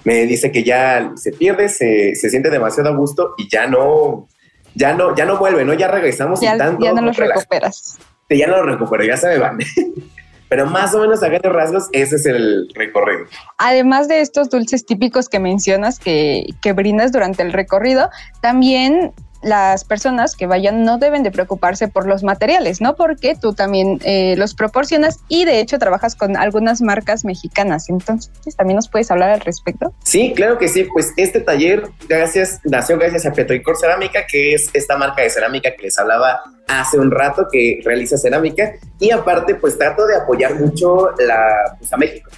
Me 0.04 0.26
dice 0.26 0.52
que 0.52 0.62
ya 0.62 1.12
se 1.16 1.32
pierde, 1.32 1.68
se, 1.68 2.14
se 2.14 2.30
siente 2.30 2.50
demasiado 2.50 2.90
a 2.90 2.96
gusto 2.96 3.34
y 3.36 3.48
ya 3.48 3.66
no, 3.66 4.28
ya 4.74 4.94
no, 4.94 5.14
ya 5.14 5.24
no 5.24 5.38
vuelve, 5.38 5.64
¿no? 5.64 5.74
Ya 5.74 5.88
regresamos 5.88 6.40
ya, 6.40 6.54
y 6.54 6.58
tanto. 6.58 6.84
Ya 6.84 6.92
no 6.92 7.02
los 7.02 7.16
recuperas. 7.16 7.98
Ya 8.30 8.46
no 8.46 8.58
los 8.58 8.66
recupero, 8.66 9.04
ya 9.04 9.16
se 9.16 9.28
me 9.28 9.38
van. 9.38 9.58
Pero 10.48 10.66
más 10.66 10.94
o 10.94 11.00
menos 11.00 11.22
a 11.22 11.28
grandes 11.28 11.52
rasgos, 11.52 11.88
ese 11.92 12.16
es 12.16 12.26
el 12.26 12.68
recorrido. 12.74 13.26
Además 13.58 14.08
de 14.08 14.20
estos 14.20 14.48
dulces 14.50 14.86
típicos 14.86 15.28
que 15.28 15.38
mencionas 15.38 15.98
que, 15.98 16.46
que 16.62 16.72
brindas 16.72 17.12
durante 17.12 17.42
el 17.42 17.52
recorrido, 17.52 18.10
también 18.40 19.12
las 19.42 19.84
personas 19.84 20.34
que 20.36 20.46
vayan 20.46 20.84
no 20.84 20.98
deben 20.98 21.22
de 21.22 21.30
preocuparse 21.30 21.88
por 21.88 22.06
los 22.06 22.22
materiales, 22.22 22.80
¿no? 22.80 22.96
Porque 22.96 23.36
tú 23.40 23.52
también 23.54 24.00
eh, 24.04 24.34
los 24.36 24.54
proporcionas 24.54 25.20
y 25.28 25.44
de 25.44 25.60
hecho 25.60 25.78
trabajas 25.78 26.16
con 26.16 26.36
algunas 26.36 26.80
marcas 26.80 27.24
mexicanas. 27.24 27.88
Entonces, 27.88 28.30
¿también 28.56 28.76
nos 28.76 28.88
puedes 28.88 29.10
hablar 29.10 29.30
al 29.30 29.40
respecto? 29.40 29.92
Sí, 30.04 30.32
claro 30.34 30.58
que 30.58 30.68
sí. 30.68 30.84
Pues 30.92 31.12
este 31.16 31.40
taller, 31.40 31.88
gracias, 32.08 32.60
nació 32.64 32.98
gracias 32.98 33.26
a 33.26 33.32
Petricor 33.32 33.76
Cerámica, 33.76 34.26
que 34.26 34.54
es 34.54 34.70
esta 34.72 34.96
marca 34.96 35.22
de 35.22 35.30
cerámica 35.30 35.70
que 35.76 35.82
les 35.82 35.98
hablaba 35.98 36.40
hace 36.66 36.98
un 36.98 37.10
rato 37.10 37.46
que 37.50 37.80
realiza 37.84 38.16
cerámica. 38.16 38.72
Y 38.98 39.10
aparte, 39.10 39.54
pues 39.54 39.78
trato 39.78 40.06
de 40.06 40.16
apoyar 40.16 40.54
mucho 40.54 41.10
la, 41.18 41.76
pues, 41.78 41.92
a 41.92 41.96
México 41.96 42.30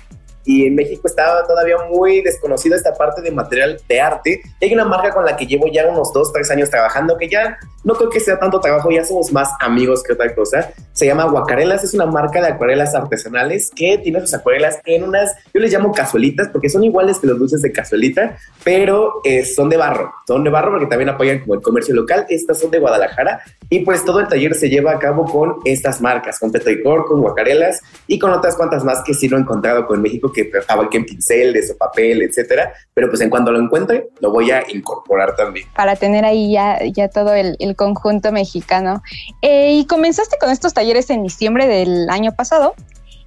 y 0.51 0.67
en 0.67 0.75
México 0.75 1.03
estaba 1.07 1.47
todavía 1.47 1.77
muy 1.89 2.23
desconocida 2.23 2.75
esta 2.75 2.93
parte 2.95 3.23
de 3.23 3.31
material 3.31 3.81
de 3.89 4.01
arte. 4.01 4.43
Y 4.61 4.65
hay 4.65 4.75
una 4.75 4.85
marca 4.85 5.15
con 5.15 5.25
la 5.25 5.37
que 5.37 5.47
llevo 5.47 5.69
ya 5.73 5.87
unos 5.87 6.13
dos, 6.13 6.33
tres 6.33 6.51
años 6.51 6.69
trabajando 6.69 7.17
que 7.17 7.29
ya 7.29 7.57
no 7.85 7.95
creo 7.95 8.11
que 8.11 8.21
sea 8.21 8.39
tanto 8.39 8.61
trabajo, 8.61 8.91
ya 8.91 9.05
somos 9.05 9.33
más 9.33 9.49
amigos 9.61 10.03
que 10.03 10.13
otra 10.13 10.35
cosa. 10.35 10.71
Se 10.93 11.07
llama 11.07 11.25
Guacarelas, 11.25 11.85
es 11.85 11.95
una 11.95 12.07
marca 12.07 12.41
de 12.43 12.49
acuarelas 12.49 12.95
artesanales 12.95 13.71
que 13.75 13.99
tiene 13.99 14.21
sus 14.21 14.35
acuarelas 14.35 14.81
en 14.85 15.05
unas, 15.05 15.35
yo 15.55 15.61
les 15.61 15.73
llamo 15.73 15.93
cazuelitas 15.93 16.49
porque 16.49 16.69
son 16.69 16.85
iguales 16.85 17.19
que 17.19 17.29
los 17.29 17.39
dulces 17.39 17.63
de 17.63 17.73
cazuelita, 17.73 18.37
pero 18.65 19.21
eh, 19.25 19.45
son 19.45 19.69
de 19.69 19.77
barro, 19.77 20.13
son 20.27 20.45
de 20.45 20.51
barro 20.51 20.73
porque 20.73 20.87
también 20.87 21.11
apoyan 21.11 21.39
como 21.41 21.55
el 21.55 21.63
comercio 21.63 21.95
local. 21.95 22.27
Estas 22.29 22.59
son 22.59 22.71
de 22.71 22.81
Guadalajara 22.81 23.41
y 23.71 23.81
pues 23.81 24.05
todo 24.05 24.21
el 24.21 24.29
taller 24.29 24.55
se 24.55 24.69
lleva 24.69 24.93
a 24.93 24.99
cabo 24.99 25.25
con 25.25 25.57
estas 25.65 26.01
marcas, 26.01 26.39
con 26.39 26.51
Petricor, 26.51 27.07
con 27.07 27.21
Guacarelas 27.21 27.81
y 28.07 28.19
con 28.19 28.33
otras 28.33 28.57
cuantas 28.57 28.85
más 28.85 29.03
que 29.05 29.15
sí 29.15 29.29
lo 29.29 29.39
he 29.39 29.41
encontrado 29.41 29.87
con 29.87 30.03
México 30.03 30.33
que 30.33 30.40
que 30.49 30.63
fabriquen 30.63 31.05
pinceles 31.05 31.71
o 31.71 31.77
papel, 31.77 32.23
etcétera. 32.23 32.73
Pero 32.95 33.09
pues 33.09 33.21
en 33.21 33.31
cuanto 33.31 33.53
lo 33.53 33.61
encuentre, 33.61 34.09
lo 34.21 34.31
voy 34.31 34.51
a 34.51 34.65
incorporar 34.69 35.37
también. 35.37 35.67
Para 35.75 35.97
tener 35.97 36.25
ahí 36.25 36.53
ya, 36.53 36.79
ya 36.85 37.09
todo 37.09 37.35
el, 37.35 37.57
conjunto 37.77 38.33
mexicano. 38.33 39.03
Eh, 39.43 39.73
y 39.75 39.87
comenzaste 39.87 40.37
con 40.39 40.51
estos 40.51 40.75
talleres 40.75 41.09
en 41.11 41.23
diciembre 41.23 41.67
del 41.67 42.09
año 42.11 42.33
pasado. 42.35 42.75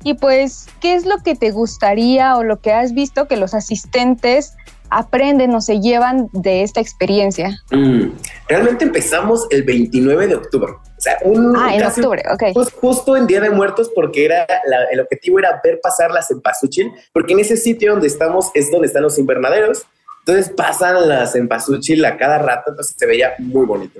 Y 0.03 0.15
pues, 0.15 0.67
¿qué 0.81 0.95
es 0.95 1.05
lo 1.05 1.17
que 1.19 1.35
te 1.35 1.51
gustaría 1.51 2.35
o 2.35 2.43
lo 2.43 2.59
que 2.59 2.71
has 2.71 2.93
visto 2.93 3.27
que 3.27 3.37
los 3.37 3.53
asistentes 3.53 4.53
aprenden 4.89 5.55
o 5.55 5.61
se 5.61 5.79
llevan 5.79 6.27
de 6.33 6.63
esta 6.63 6.81
experiencia? 6.81 7.57
Mm, 7.71 8.09
realmente 8.47 8.83
empezamos 8.83 9.47
el 9.49 9.63
29 9.63 10.27
de 10.27 10.35
octubre. 10.35 10.73
Sea, 11.03 11.17
un 11.23 11.53
ah, 11.57 11.75
en 11.75 11.83
octubre, 11.83 12.23
ok. 12.31 12.71
justo 12.79 13.17
en 13.17 13.27
Día 13.27 13.41
de 13.41 13.49
Muertos, 13.49 13.91
porque 13.93 14.23
era 14.23 14.47
el 14.89 15.01
objetivo 15.01 15.37
era 15.37 15.59
ver 15.61 15.81
pasar 15.81 16.11
las 16.11 16.31
empasuchil, 16.31 16.93
porque 17.11 17.33
en 17.33 17.41
ese 17.41 17.57
sitio 17.57 17.91
donde 17.91 18.07
estamos 18.07 18.51
es 18.53 18.71
donde 18.71 18.87
están 18.87 19.03
los 19.03 19.19
invernaderos. 19.19 19.85
Entonces 20.25 20.53
pasan 20.55 21.09
las 21.09 21.35
empasuchil 21.35 22.05
a 22.05 22.15
cada 22.15 22.37
rato, 22.37 22.69
entonces 22.69 22.95
se 22.97 23.05
veía 23.05 23.33
muy 23.37 23.65
bonito. 23.65 23.99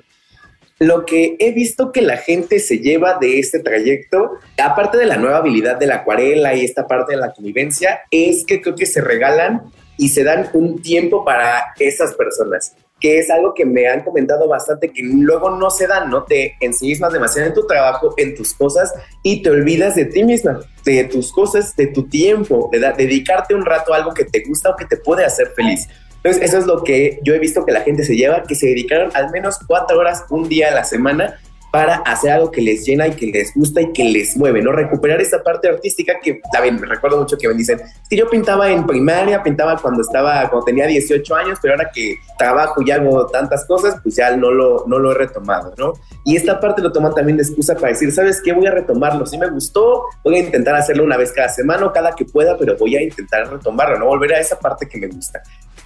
Lo 0.79 1.05
que 1.05 1.36
he 1.39 1.51
visto 1.51 1.91
que 1.91 2.01
la 2.01 2.15
gente 2.15 2.60
se 2.60 2.79
lleva 2.79 3.17
de 3.19 3.38
este 3.38 3.60
trayecto, 3.60 4.38
aparte 4.57 4.98
de 4.98 5.05
la 5.05 5.17
nueva 5.17 5.39
habilidad 5.39 5.75
de 5.75 5.88
la 5.88 5.95
acuarela 5.95 6.55
y 6.55 6.63
esta 6.63 6.88
parte 6.88 7.15
de 7.15 7.19
la 7.19 7.33
convivencia, 7.33 8.00
es 8.12 8.45
que 8.45 8.62
creo 8.62 8.75
que 8.75 8.86
se 8.86 9.01
regalan 9.01 9.63
y 9.98 10.07
se 10.07 10.24
dan 10.24 10.50
un 10.53 10.81
tiempo 10.81 11.25
para 11.25 11.74
esas 11.79 12.13
personas, 12.13 12.77
que 13.03 13.19
es 13.19 13.29
algo 13.29 13.53
que 13.53 13.65
me 13.65 13.86
han 13.86 14.01
comentado 14.01 14.48
bastante, 14.48 14.88
que 14.88 15.03
luego 15.03 15.50
no 15.50 15.69
se 15.69 15.88
dan, 15.88 16.10
¿no? 16.10 16.24
Te 16.24 16.55
ensimismas 16.62 17.12
demasiado 17.12 17.50
en 17.50 17.53
tu 17.53 17.67
trabajo, 17.67 18.13
en 18.15 18.33
tus 18.33 18.53
cosas 18.53 18.93
y 19.22 19.43
te 19.43 19.50
olvidas 19.50 19.95
de 19.95 20.05
ti 20.05 20.24
misma, 20.24 20.62
de 20.86 21.03
tus 21.03 21.33
cosas, 21.33 21.75
de 21.75 21.88
tu 21.88 22.07
tiempo, 22.07 22.69
de 22.72 22.79
dedicarte 22.79 23.55
un 23.55 23.65
rato 23.65 23.93
a 23.93 23.98
algo 23.98 24.13
que 24.13 24.24
te 24.24 24.41
gusta 24.48 24.69
o 24.69 24.77
que 24.77 24.86
te 24.86 24.95
puede 24.95 25.25
hacer 25.25 25.50
feliz. 25.53 25.86
Entonces, 26.24 26.43
eso 26.43 26.57
es 26.60 26.65
lo 26.65 26.81
que 26.81 27.19
yo 27.25 27.33
he 27.33 27.39
visto 27.39 27.65
que 27.65 27.74
la 27.74 27.81
gente 27.81 28.05
se 28.05 28.15
lleva, 28.15 28.43
que 28.43 28.55
se 28.55 28.67
dedicaron 28.67 29.12
al 29.15 29.31
menos 29.31 29.60
cuatro 29.67 30.00
horas 30.00 30.24
un 30.29 30.48
día 30.48 30.69
a 30.69 30.74
la 30.74 30.86
semana 30.86 31.41
para 31.74 31.96
hacer 31.96 32.30
algo 32.30 32.51
que 32.51 32.62
les 32.62 32.86
llena 32.86 33.08
y 33.08 33.15
que 33.15 33.25
les 33.25 33.51
gusta 33.56 33.82
y 33.82 33.92
que 33.94 34.03
les 34.03 34.38
mueve, 34.38 34.62
¿no? 34.62 34.72
Recuperar 34.72 35.20
esa 35.20 35.42
parte 35.42 35.68
artística 35.68 36.20
que 36.22 36.39
también 36.51 36.80
me 36.80 36.86
recuerdo 36.86 37.18
mucho 37.18 37.36
que 37.36 37.48
me 37.48 37.56
dicen, 37.56 37.82
que 38.08 38.15
yo 38.15 38.30
pintaba 38.30 38.72
en 38.72 38.86
primaria, 38.86 39.42
pintaba 39.42 39.75
cuando 39.82 40.03
estaba, 40.03 40.48
cuando 40.51 40.65
tenía 40.65 40.86
18 40.86 41.36
años, 41.36 41.58
pero 41.60 41.74
ahora 41.74 41.89
que 41.92 42.18
trabajo 42.38 42.84
y 42.84 42.92
hago 42.92 43.25
tantas 43.25 43.65
cosas, 43.65 43.96
pues 44.03 44.15
ya 44.15 44.38
no 44.38 44.51
lo, 44.51 44.86
no 44.86 45.00
lo 45.00 45.13
he 45.13 45.15
retomado, 45.15 45.74
¿no? 45.75 45.94
Y 46.24 46.36
esta 46.36 46.60
parte 46.60 46.80
lo 46.84 46.92
toman 46.92 47.15
también 47.15 47.38
de 47.38 47.44
excusa 47.44 47.74
para 47.74 47.88
decir, 47.88 48.12
¿sabes 48.12 48.39
qué? 48.39 48.53
Voy 48.53 48.68
a 48.68 48.72
retomarlo, 48.72 49.25
si 49.25 49.39
me 49.39 49.50
gustó, 49.50 50.03
voy 50.24 50.36
a 50.36 50.39
intentar 50.42 50.75
hacerlo 50.75 51.03
una 51.03 51.18
vez 51.18 51.32
cada 51.32 51.50
semana 51.50 51.88
o 51.88 51.92
cada 51.92 52.12
que 52.12 52.25
pueda, 52.25 52.56
pero 52.56 52.77
voy 52.77 52.98
a 52.98 53.01
intentar 53.01 53.51
retomarlo, 53.51 53.98
¿no? 53.98 54.06
Volver 54.06 54.36
a 54.36 54.39
esa 54.39 54.60
parte 54.60 54.88
que 54.88 55.00
me 55.00 55.08
gusta. 55.08 55.42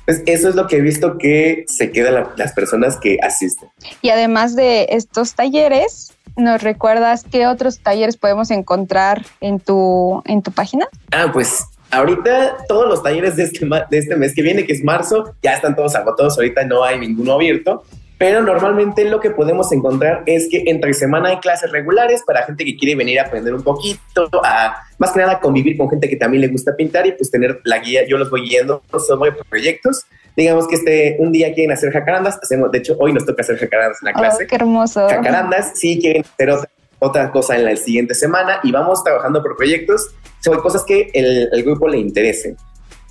Pues 0.08 0.24
eso 0.26 0.48
es 0.48 0.56
lo 0.56 0.68
que 0.68 0.78
he 0.78 0.82
visto 0.82 1.18
que 1.18 1.66
se 1.68 1.92
quedan 1.92 2.30
las 2.38 2.54
personas 2.54 2.96
que 2.96 3.18
asisten. 3.22 3.68
Y 4.02 4.10
además 4.10 4.56
de 4.56 4.88
estos 4.92 5.34
talleres, 5.34 6.14
¿nos 6.38 6.64
recuerdas 6.64 7.26
qué 7.30 7.46
otros 7.46 7.80
talleres 7.80 8.16
podemos 8.16 8.50
encontrar 8.50 9.26
en 9.42 9.60
tu, 9.60 10.22
en 10.24 10.42
tu 10.42 10.54
página? 10.54 10.88
Ah, 11.12 11.30
pues 11.34 11.66
ahorita 11.92 12.56
todos 12.70 12.88
los 12.88 13.04
talleres 13.04 13.36
de 13.36 13.44
este, 13.44 13.66
de 13.66 13.98
este 13.98 14.16
mes 14.16 14.34
que 14.34 14.44
viene, 14.44 14.66
que 14.66 14.72
es 14.72 14.82
marzo, 14.82 15.36
ya 15.44 15.56
están 15.56 15.76
todos 15.76 15.94
agotados, 15.94 16.38
ahorita 16.38 16.64
no 16.64 16.86
hay 16.86 16.98
ninguno 16.98 17.34
abierto, 17.34 17.84
pero 18.18 18.42
normalmente 18.42 19.06
lo 19.06 19.20
que 19.20 19.30
podemos 19.30 19.72
encontrar 19.72 20.24
es 20.26 20.48
que 20.50 20.64
entre 20.68 20.94
semana 20.94 21.30
hay 21.30 21.38
clases 21.38 21.72
regulares 21.72 22.24
para 22.26 22.44
gente 22.44 22.66
que 22.66 22.76
quiere 22.76 22.96
venir 22.96 23.20
a 23.20 23.24
aprender 23.24 23.54
un 23.54 23.62
poquito, 23.62 24.30
a 24.44 24.76
más 24.98 25.12
que 25.12 25.20
nada 25.20 25.40
convivir 25.40 25.78
con 25.78 25.90
gente 25.90 26.10
que 26.10 26.16
también 26.16 26.42
le 26.42 26.48
gusta 26.48 26.76
pintar 26.76 27.06
y 27.06 27.12
pues 27.12 27.30
tener 27.30 27.62
la 27.64 27.78
guía, 27.78 28.08
yo 28.08 28.18
los 28.18 28.30
voy 28.32 28.50
guiando 28.50 28.82
sobre 29.06 29.34
proyectos. 29.34 30.06
Digamos 30.36 30.68
que 30.68 30.76
este, 30.76 31.18
un 31.20 31.32
día 31.32 31.54
quieren 31.54 31.72
hacer 31.72 31.92
jacarandas, 31.92 32.40
hacemos, 32.42 32.72
de 32.72 32.80
hecho 32.80 32.96
hoy 33.00 33.14
nos 33.14 33.26
toca 33.26 33.42
hacer 33.42 33.58
jacarandas 33.58 34.00
en 34.02 34.08
la 34.08 34.14
clase. 34.14 34.44
Oh, 34.44 34.48
qué 34.48 34.56
hermoso. 34.56 35.08
Jacarandas, 35.08 35.74
sí 35.76 36.00
quieren 36.00 36.24
hacer 36.24 36.50
otra, 36.52 36.70
otra, 37.00 37.32
cosa 37.32 37.56
en 37.56 37.66
la 37.66 37.76
siguiente 37.76 38.16
semana 38.16 38.60
y 38.64 38.72
vamos 38.72 39.04
trabajando 39.04 39.44
por 39.44 39.56
proyectos 39.56 40.10
sobre 40.40 40.60
cosas 40.60 40.84
que 40.86 41.12
el, 41.14 41.50
el 41.52 41.64
grupo 41.64 41.88
le 41.88 42.00
interesen. 42.00 42.58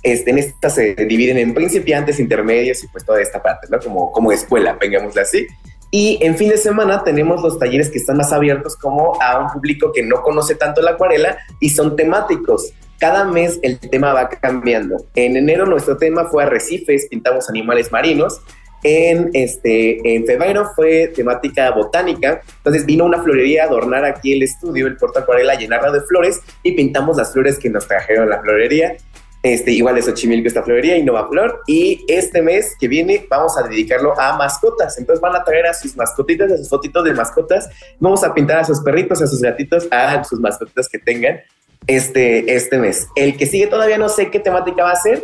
Este, 0.03 0.31
en 0.31 0.37
esta 0.37 0.69
se 0.69 0.95
dividen 0.95 1.37
en 1.37 1.53
principiantes, 1.53 2.19
intermedios 2.19 2.83
y 2.83 2.87
pues 2.87 3.05
toda 3.05 3.21
esta 3.21 3.41
parte, 3.41 3.67
¿no? 3.69 3.79
Como, 3.79 4.11
como 4.11 4.31
escuela, 4.31 4.77
vengámosle 4.79 5.21
así. 5.21 5.47
Y 5.89 6.19
en 6.21 6.37
fin 6.37 6.49
de 6.49 6.57
semana 6.57 7.03
tenemos 7.03 7.41
los 7.41 7.57
talleres 7.59 7.89
que 7.89 7.97
están 7.97 8.17
más 8.17 8.33
abiertos 8.33 8.75
como 8.75 9.21
a 9.21 9.39
un 9.39 9.49
público 9.49 9.91
que 9.93 10.03
no 10.03 10.21
conoce 10.21 10.55
tanto 10.55 10.81
la 10.81 10.91
acuarela 10.91 11.37
y 11.59 11.69
son 11.69 11.95
temáticos. 11.95 12.73
Cada 12.99 13.25
mes 13.25 13.59
el 13.61 13.79
tema 13.79 14.11
va 14.13 14.27
cambiando. 14.27 14.97
En 15.15 15.37
enero 15.37 15.65
nuestro 15.65 15.97
tema 15.97 16.25
fue 16.25 16.43
arrecifes, 16.43 17.07
pintamos 17.07 17.49
animales 17.49 17.91
marinos. 17.91 18.41
En, 18.83 19.29
este, 19.33 20.15
en 20.15 20.25
febrero 20.25 20.69
fue 20.75 21.07
temática 21.07 21.71
botánica, 21.71 22.41
entonces 22.57 22.85
vino 22.85 23.05
una 23.05 23.21
florería 23.23 23.63
a 23.63 23.65
adornar 23.65 24.05
aquí 24.05 24.33
el 24.33 24.43
estudio, 24.43 24.85
el 24.85 24.97
puerto 24.97 25.19
acuarela, 25.19 25.55
llenarlo 25.55 25.91
de 25.91 26.01
flores 26.01 26.41
y 26.61 26.73
pintamos 26.73 27.17
las 27.17 27.33
flores 27.33 27.57
que 27.57 27.71
nos 27.71 27.87
trajeron 27.87 28.29
la 28.29 28.39
florería. 28.39 28.95
Este, 29.43 29.71
igual 29.71 29.95
de 29.95 30.01
Xochimilco 30.01 30.47
esta 30.47 30.63
florería, 30.63 30.97
Innova 30.97 31.27
Flor. 31.27 31.61
Y 31.67 32.03
este 32.07 32.41
mes 32.41 32.75
que 32.79 32.87
viene 32.87 33.25
vamos 33.29 33.57
a 33.57 33.63
dedicarlo 33.63 34.19
a 34.19 34.35
mascotas. 34.37 34.97
Entonces 34.97 35.21
van 35.21 35.35
a 35.35 35.43
traer 35.43 35.67
a 35.67 35.73
sus 35.73 35.95
mascotitas, 35.95 36.51
a 36.51 36.57
sus 36.57 36.69
fotitos 36.69 37.03
de 37.03 37.13
mascotas. 37.13 37.69
Vamos 37.99 38.23
a 38.23 38.33
pintar 38.33 38.59
a 38.59 38.63
sus 38.63 38.81
perritos, 38.81 39.21
a 39.21 39.27
sus 39.27 39.41
gatitos, 39.41 39.87
a 39.91 40.23
sus 40.23 40.39
mascotitas 40.39 40.89
que 40.89 40.99
tengan 40.99 41.39
este, 41.85 42.53
este 42.53 42.77
mes. 42.77 43.07
El 43.15 43.37
que 43.37 43.45
sigue 43.45 43.67
todavía 43.67 43.97
no 43.97 44.09
sé 44.09 44.29
qué 44.29 44.39
temática 44.39 44.83
va 44.83 44.91
a 44.91 44.95
ser, 44.95 45.23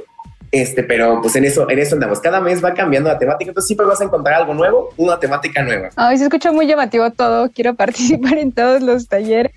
este, 0.52 0.84
pero 0.84 1.20
pues 1.20 1.36
en 1.36 1.46
eso, 1.46 1.70
en 1.70 1.80
eso 1.80 1.96
andamos. 1.96 2.20
Cada 2.20 2.40
mes 2.40 2.64
va 2.64 2.74
cambiando 2.74 3.10
la 3.10 3.18
temática, 3.18 3.50
entonces 3.50 3.68
siempre 3.68 3.88
vas 3.88 4.00
a 4.02 4.04
encontrar 4.04 4.36
algo 4.36 4.54
nuevo, 4.54 4.90
una 4.98 5.20
temática 5.20 5.64
nueva. 5.64 5.90
Ay, 5.96 6.20
se 6.20 6.26
escucha 6.26 6.52
muy 6.52 6.68
llamativo 6.68 7.10
todo. 7.12 7.50
Quiero 7.50 7.74
participar 7.76 8.38
en 8.38 8.52
todos 8.52 8.82
los 8.82 9.08
talleres. 9.08 9.52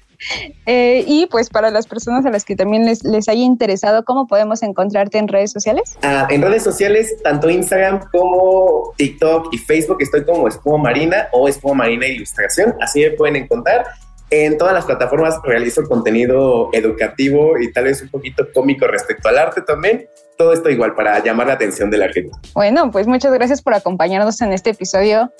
Eh, 0.66 1.04
y 1.06 1.26
pues 1.26 1.50
para 1.50 1.70
las 1.70 1.86
personas 1.86 2.24
a 2.26 2.30
las 2.30 2.44
que 2.44 2.56
también 2.56 2.86
les, 2.86 3.04
les 3.04 3.28
haya 3.28 3.42
interesado, 3.42 4.04
¿cómo 4.04 4.26
podemos 4.26 4.62
encontrarte 4.62 5.18
en 5.18 5.28
redes 5.28 5.52
sociales? 5.52 5.98
Ah, 6.02 6.26
en 6.30 6.42
redes 6.42 6.62
sociales, 6.62 7.16
tanto 7.22 7.50
Instagram 7.50 8.00
como 8.10 8.92
TikTok 8.96 9.52
y 9.52 9.58
Facebook, 9.58 9.98
estoy 10.00 10.24
como 10.24 10.48
Espuma 10.48 10.78
Marina 10.78 11.28
o 11.32 11.48
Espuma 11.48 11.74
Marina 11.74 12.06
Ilustración, 12.06 12.74
así 12.80 13.00
me 13.00 13.10
pueden 13.10 13.36
encontrar. 13.36 13.86
En 14.30 14.58
todas 14.58 14.74
las 14.74 14.84
plataformas 14.84 15.38
realizo 15.44 15.84
contenido 15.84 16.70
educativo 16.72 17.58
y 17.60 17.72
tal 17.72 17.84
vez 17.84 18.02
un 18.02 18.08
poquito 18.08 18.44
cómico 18.52 18.88
respecto 18.88 19.28
al 19.28 19.38
arte 19.38 19.62
también. 19.62 20.08
Todo 20.36 20.52
esto 20.52 20.68
igual 20.68 20.96
para 20.96 21.22
llamar 21.22 21.46
la 21.46 21.52
atención 21.52 21.90
de 21.90 21.98
la 21.98 22.08
gente. 22.08 22.36
Bueno, 22.52 22.90
pues 22.90 23.06
muchas 23.06 23.32
gracias 23.32 23.62
por 23.62 23.74
acompañarnos 23.74 24.40
en 24.40 24.52
este 24.52 24.70
episodio 24.70 25.30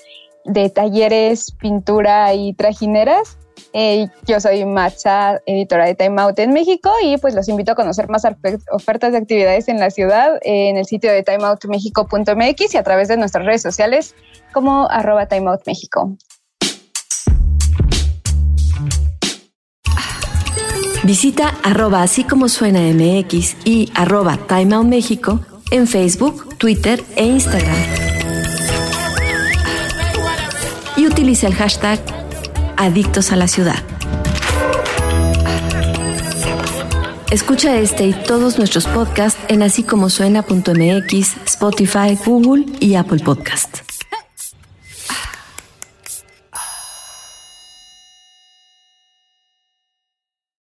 de 0.45 0.69
talleres, 0.69 1.51
pintura 1.59 2.33
y 2.33 2.53
trajineras. 2.53 3.37
Eh, 3.73 4.07
yo 4.25 4.39
soy 4.39 4.65
Macha, 4.65 5.39
editora 5.45 5.85
de 5.85 5.95
Time 5.95 6.21
Out 6.21 6.39
en 6.39 6.51
México 6.51 6.91
y 7.03 7.17
pues 7.17 7.35
los 7.35 7.47
invito 7.49 7.73
a 7.73 7.75
conocer 7.75 8.09
más 8.09 8.23
ofertas 8.71 9.11
de 9.11 9.17
actividades 9.17 9.67
en 9.67 9.79
la 9.79 9.89
ciudad 9.89 10.39
en 10.41 10.77
el 10.77 10.85
sitio 10.85 11.11
de 11.11 11.23
timeoutmexico.mx 11.23 12.73
y 12.73 12.77
a 12.77 12.83
través 12.83 13.07
de 13.07 13.17
nuestras 13.17 13.45
redes 13.45 13.61
sociales 13.61 14.15
como 14.53 14.89
arroba 14.89 15.27
timeoutmexico. 15.27 16.17
Visita 21.03 21.53
arroba 21.63 22.01
así 22.01 22.23
como 22.25 22.49
suena 22.49 22.81
MX 22.81 23.57
y 23.63 23.89
arroba 23.95 24.37
en 25.71 25.87
Facebook, 25.87 26.57
Twitter 26.57 27.03
e 27.15 27.25
Instagram. 27.25 27.75
Y 30.97 31.05
utiliza 31.05 31.47
el 31.47 31.53
hashtag 31.53 31.99
Adictos 32.77 33.31
a 33.31 33.35
la 33.35 33.47
Ciudad. 33.47 33.75
Escucha 37.31 37.77
este 37.77 38.07
y 38.07 38.13
todos 38.13 38.57
nuestros 38.57 38.85
podcasts 38.87 39.39
en 39.49 39.61
así 39.61 39.83
como 39.83 40.09
suena.mx, 40.09 41.35
Spotify, 41.45 42.17
Google 42.25 42.65
y 42.79 42.95
Apple 42.95 43.19
Podcast. 43.19 43.86